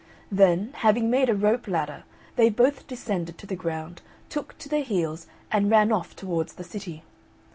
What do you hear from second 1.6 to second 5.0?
ladder, they both descended to the ground, took to their